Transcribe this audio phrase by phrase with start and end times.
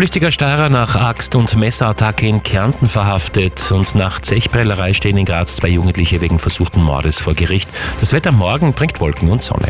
[0.00, 5.56] Flüchtiger Steirer nach Axt- und Messerattacke in Kärnten verhaftet und nach Zechprellerei stehen in Graz
[5.56, 7.68] zwei Jugendliche wegen versuchten Mordes vor Gericht.
[8.00, 9.68] Das Wetter morgen bringt Wolken und Sonne.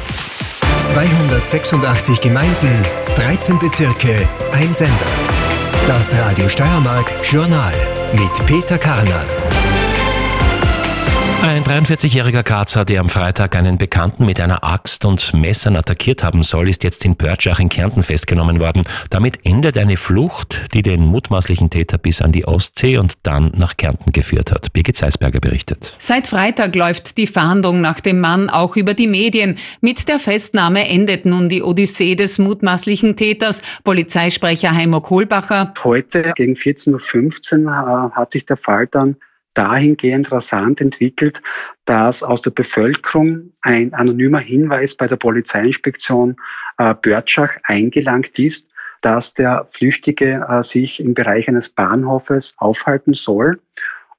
[0.92, 2.80] 286 Gemeinden,
[3.16, 4.94] 13 Bezirke, ein Sender.
[5.88, 7.74] Das Radio Steiermark Journal
[8.12, 9.24] mit Peter Karner.
[11.42, 16.42] Ein 43-jähriger Grazer, der am Freitag einen Bekannten mit einer Axt und Messern attackiert haben
[16.42, 18.82] soll, ist jetzt in Pörtschach in Kärnten festgenommen worden.
[19.08, 23.78] Damit endet eine Flucht, die den mutmaßlichen Täter bis an die Ostsee und dann nach
[23.78, 24.74] Kärnten geführt hat.
[24.74, 25.94] Birgit Seisberger berichtet.
[25.98, 29.56] Seit Freitag läuft die Fahndung nach dem Mann auch über die Medien.
[29.80, 33.62] Mit der Festnahme endet nun die Odyssee des mutmaßlichen Täters.
[33.82, 35.72] Polizeisprecher Heimo Kohlbacher.
[35.84, 39.16] Heute gegen 14.15 Uhr hat sich der Fall dann
[39.54, 41.42] dahingehend rasant entwickelt,
[41.84, 46.36] dass aus der Bevölkerung ein anonymer Hinweis bei der Polizeiinspektion
[46.78, 53.60] äh, Börtschach eingelangt ist, dass der Flüchtige äh, sich im Bereich eines Bahnhofes aufhalten soll.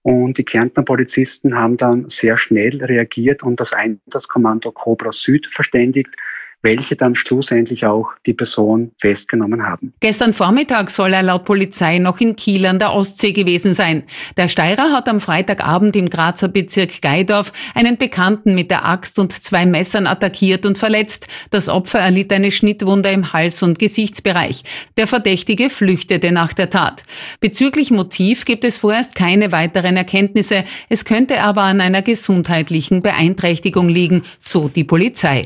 [0.03, 6.15] Und die Kärntner Polizisten haben dann sehr schnell reagiert und das Einsatzkommando Cobra Süd verständigt,
[6.61, 9.93] welche dann schlussendlich auch die Person festgenommen haben.
[9.99, 14.03] Gestern Vormittag soll er laut Polizei noch in Kiel an der Ostsee gewesen sein.
[14.37, 19.31] Der Steirer hat am Freitagabend im Grazer Bezirk Geidorf einen Bekannten mit der Axt und
[19.31, 21.27] zwei Messern attackiert und verletzt.
[21.49, 24.63] Das Opfer erlitt eine Schnittwunde im Hals- und Gesichtsbereich.
[24.97, 27.03] Der Verdächtige flüchtete nach der Tat.
[27.39, 30.63] Bezüglich Motiv gibt es vorerst keine weiteren Erkenntnisse.
[30.89, 35.43] Es könnte aber an einer gesundheitlichen Beeinträchtigung liegen, so die Polizei.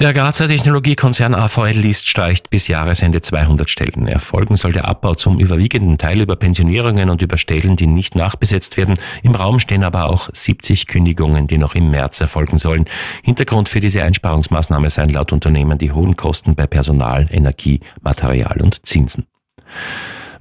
[0.00, 4.08] Der Grazer Technologiekonzern AVL List streicht bis Jahresende 200 Stellen.
[4.08, 8.78] Erfolgen soll der Abbau zum überwiegenden Teil über Pensionierungen und über Stellen, die nicht nachbesetzt
[8.78, 8.94] werden.
[9.22, 12.86] Im Raum stehen aber auch 70 Kündigungen, die noch im März erfolgen sollen.
[13.22, 18.86] Hintergrund für diese Einsparungsmaßnahme seien laut Unternehmen die hohen Kosten bei Personal, Energie, Material und
[18.86, 19.26] Zinsen.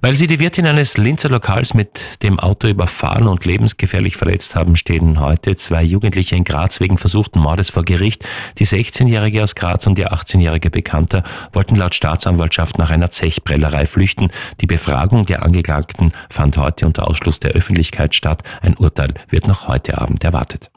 [0.03, 4.75] Weil sie die Wirtin eines Linzer Lokals mit dem Auto überfahren und lebensgefährlich verletzt haben,
[4.75, 8.27] stehen heute zwei Jugendliche in Graz wegen versuchten Mordes vor Gericht.
[8.58, 14.31] Die 16-Jährige aus Graz und ihr 18-jährige Bekannter wollten laut Staatsanwaltschaft nach einer Zechprellerei flüchten.
[14.59, 18.42] Die Befragung der Angeklagten fand heute unter Ausschluss der Öffentlichkeit statt.
[18.64, 20.71] Ein Urteil wird noch heute Abend erwartet.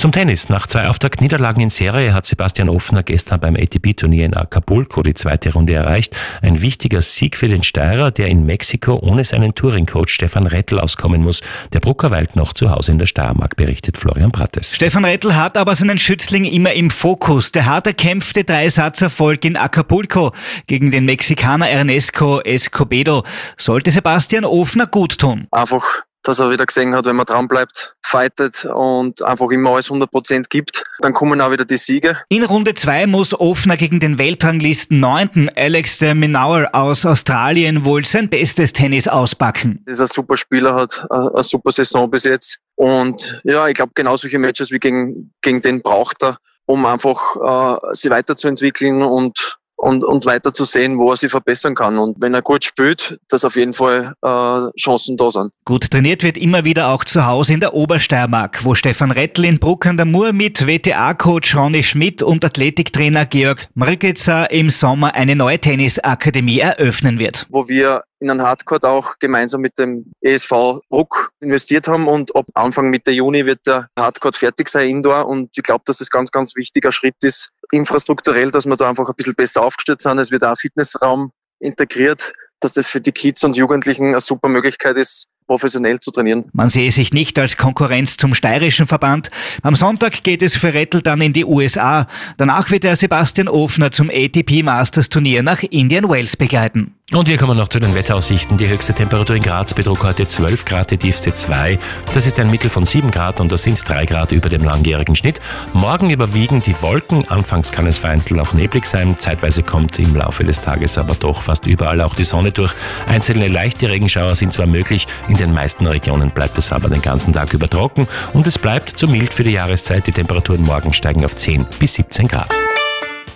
[0.00, 0.48] Zum Tennis.
[0.48, 5.52] Nach zwei Auftaktniederlagen in Serie hat Sebastian Offner gestern beim ATP-Turnier in Acapulco die zweite
[5.52, 6.16] Runde erreicht.
[6.40, 11.22] Ein wichtiger Sieg für den Steirer, der in Mexiko ohne seinen Touring-Coach Stefan Rettel auskommen
[11.22, 11.42] muss.
[11.74, 14.74] Der Brucker weilt noch zu Hause in der Steiermark, berichtet Florian Prattes.
[14.74, 17.52] Stefan Rettel hat aber seinen Schützling immer im Fokus.
[17.52, 20.32] Der hart erkämpfte Dreisatzerfolg in Acapulco
[20.66, 23.24] gegen den Mexikaner Ernesto Escobedo
[23.58, 25.46] sollte Sebastian Offner gut tun.
[25.50, 25.84] Einfach
[26.22, 30.46] dass er wieder gesehen hat, wenn man dran bleibt, fightet und einfach immer alles 100%
[30.48, 32.18] gibt, dann kommen auch wieder die Siege.
[32.28, 35.50] In Runde 2 muss Offner gegen den Weltranglisten 9.
[35.56, 39.82] Alex de Minaur aus Australien wohl sein bestes Tennis auspacken.
[39.86, 42.58] Das ist ein super Spieler, hat eine super Saison bis jetzt.
[42.74, 47.80] Und ja, ich glaube, genau solche Matches wie gegen, gegen den braucht er, um einfach
[47.82, 51.98] äh, sie weiterzuentwickeln und und, und weiter zu sehen, wo er sich verbessern kann.
[51.98, 55.52] Und wenn er gut spielt, dass auf jeden Fall äh, Chancen da sind.
[55.64, 59.58] Gut trainiert wird immer wieder auch zu Hause in der Obersteiermark, wo Stefan Rettl in
[59.58, 65.34] Bruck an der Mur mit WTA-Coach Ronny Schmidt und Athletiktrainer Georg Mrgitzer im Sommer eine
[65.34, 67.46] neue Tennisakademie eröffnen wird.
[67.48, 72.44] Wo wir in einen Hardcore auch gemeinsam mit dem ESV Bruck investiert haben und ab
[72.54, 75.26] Anfang Mitte Juni wird der Hardcore fertig sein, Indoor.
[75.26, 79.08] Und ich glaube, dass das ganz, ganz wichtiger Schritt ist, infrastrukturell, dass wir da einfach
[79.08, 80.18] ein bisschen besser aufgestellt sind.
[80.18, 84.96] Es wird auch Fitnessraum integriert, dass das für die Kids und Jugendlichen eine super Möglichkeit
[84.96, 86.44] ist, professionell zu trainieren.
[86.52, 89.30] Man sehe sich nicht als Konkurrenz zum steirischen Verband.
[89.62, 92.06] Am Sonntag geht es für Rettel dann in die USA.
[92.36, 96.94] Danach wird er Sebastian Ofner zum ATP Masters Turnier nach Indian Wells begleiten.
[97.12, 98.56] Und wir kommen noch zu den Wetteraussichten.
[98.56, 101.76] Die höchste Temperatur in Graz betrug heute 12 Grad, die tiefste 2.
[102.14, 105.16] Das ist ein Mittel von 7 Grad und das sind 3 Grad über dem langjährigen
[105.16, 105.40] Schnitt.
[105.72, 107.28] Morgen überwiegen die Wolken.
[107.28, 109.18] Anfangs kann es vereinzelt auch neblig sein.
[109.18, 112.72] Zeitweise kommt im Laufe des Tages aber doch fast überall auch die Sonne durch.
[113.08, 117.32] Einzelne leichte Regenschauer sind zwar möglich, in den meisten Regionen bleibt es aber den ganzen
[117.32, 120.06] Tag über trocken und es bleibt zu mild für die Jahreszeit.
[120.06, 122.54] Die Temperaturen morgen steigen auf 10 bis 17 Grad.